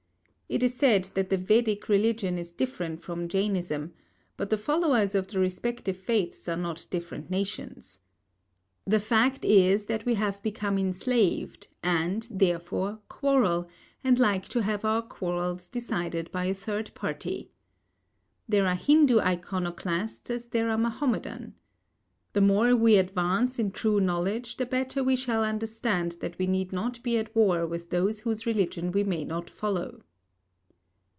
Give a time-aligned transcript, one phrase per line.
[0.53, 3.93] It is said that the Vedic religion is different from Jainism,
[4.35, 8.01] but the followers of the respective faiths are not different nations.
[8.85, 13.69] The fact is that we have become enslaved, and, therefore, quarrel
[14.03, 17.49] and like to have our quarrels decided by a third party.
[18.49, 21.53] There are Hindu iconoclasts as there are Mahomedan.
[22.33, 26.73] The more we advance in true knowledge, the better we shall understand that we need
[26.73, 30.01] not be at war with those whose religion we may not follow.